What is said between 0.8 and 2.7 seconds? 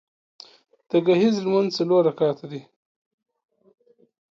د ګهیځ لمونځ څلور رکعته ده